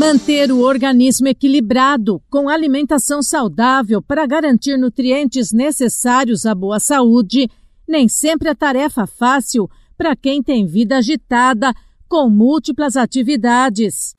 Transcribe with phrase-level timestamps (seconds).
[0.00, 7.50] Manter o organismo equilibrado com alimentação saudável para garantir nutrientes necessários à boa saúde
[7.86, 9.68] nem sempre é tarefa fácil
[9.98, 11.74] para quem tem vida agitada
[12.08, 14.14] com múltiplas atividades.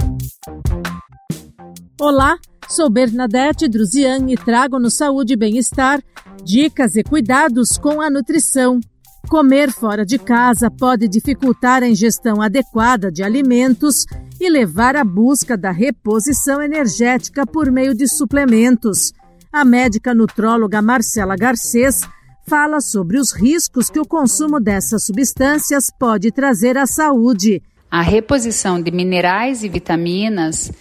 [2.00, 2.38] Olá,
[2.70, 6.00] sou Bernadette Druzian e trago no Saúde e Bem-Estar
[6.44, 8.80] dicas e cuidados com a nutrição.
[9.28, 14.06] Comer fora de casa pode dificultar a ingestão adequada de alimentos
[14.42, 19.14] e levar à busca da reposição energética por meio de suplementos.
[19.54, 22.02] A médica nutróloga Marcela Garcês
[22.48, 27.62] fala sobre os riscos que o consumo dessas substâncias pode trazer à saúde.
[27.90, 30.72] A reposição de minerais e vitaminas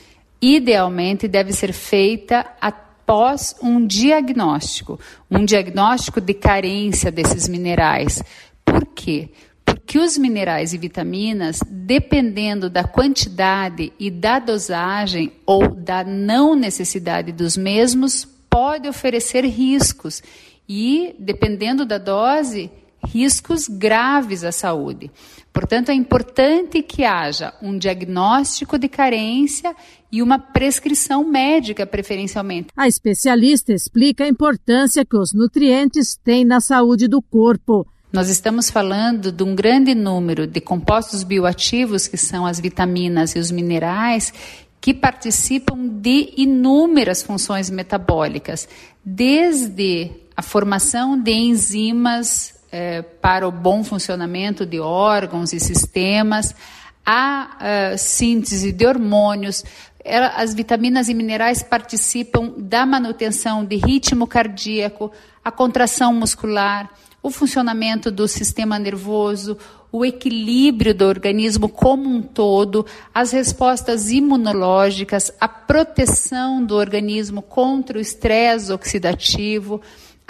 [0.40, 4.98] idealmente deve ser feita após um diagnóstico,
[5.30, 8.22] um diagnóstico de carência desses minerais.
[8.64, 9.28] Por quê?
[9.90, 17.32] Porque os minerais e vitaminas, dependendo da quantidade e da dosagem ou da não necessidade
[17.32, 20.22] dos mesmos, pode oferecer riscos
[20.68, 22.70] e, dependendo da dose,
[23.04, 25.10] riscos graves à saúde.
[25.52, 29.74] Portanto, é importante que haja um diagnóstico de carência
[30.12, 32.68] e uma prescrição médica, preferencialmente.
[32.76, 37.84] A especialista explica a importância que os nutrientes têm na saúde do corpo.
[38.12, 43.38] Nós estamos falando de um grande número de compostos bioativos, que são as vitaminas e
[43.38, 44.34] os minerais,
[44.80, 48.68] que participam de inúmeras funções metabólicas,
[49.04, 56.52] desde a formação de enzimas é, para o bom funcionamento de órgãos e sistemas,
[57.06, 59.64] a, a síntese de hormônios,
[60.34, 65.12] as vitaminas e minerais participam da manutenção de ritmo cardíaco,
[65.44, 66.90] a contração muscular,
[67.22, 69.56] o funcionamento do sistema nervoso,
[69.92, 77.98] o equilíbrio do organismo como um todo, as respostas imunológicas, a proteção do organismo contra
[77.98, 79.80] o estresse oxidativo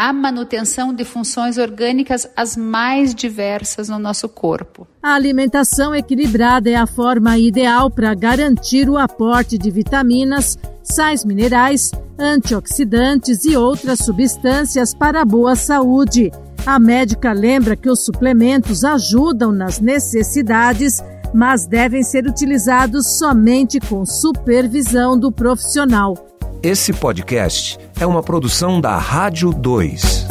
[0.00, 4.88] a manutenção de funções orgânicas as mais diversas no nosso corpo.
[5.02, 11.92] A alimentação equilibrada é a forma ideal para garantir o aporte de vitaminas, sais minerais,
[12.18, 16.32] antioxidantes e outras substâncias para a boa saúde.
[16.66, 21.02] A médica lembra que os suplementos ajudam nas necessidades,
[21.34, 26.14] mas devem ser utilizados somente com supervisão do profissional.
[26.62, 30.26] Esse podcast é uma produção da Rádio 2.